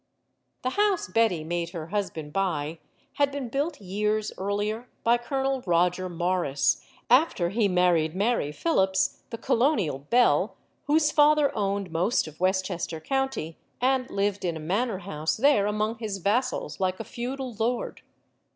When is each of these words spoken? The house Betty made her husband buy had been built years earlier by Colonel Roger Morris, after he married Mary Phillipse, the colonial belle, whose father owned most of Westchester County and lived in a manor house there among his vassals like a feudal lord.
The 0.63 0.71
house 0.71 1.07
Betty 1.07 1.43
made 1.43 1.69
her 1.73 1.89
husband 1.89 2.33
buy 2.33 2.79
had 3.17 3.31
been 3.31 3.49
built 3.49 3.79
years 3.79 4.31
earlier 4.35 4.89
by 5.03 5.19
Colonel 5.19 5.61
Roger 5.67 6.09
Morris, 6.09 6.83
after 7.07 7.49
he 7.49 7.67
married 7.67 8.15
Mary 8.15 8.51
Phillipse, 8.51 9.21
the 9.29 9.37
colonial 9.37 9.99
belle, 9.99 10.55
whose 10.87 11.11
father 11.11 11.55
owned 11.55 11.91
most 11.91 12.25
of 12.25 12.39
Westchester 12.39 12.99
County 12.99 13.59
and 13.79 14.09
lived 14.09 14.43
in 14.43 14.57
a 14.57 14.59
manor 14.59 14.97
house 14.97 15.37
there 15.37 15.67
among 15.67 15.99
his 15.99 16.17
vassals 16.17 16.79
like 16.79 16.99
a 16.99 17.03
feudal 17.03 17.53
lord. 17.53 18.01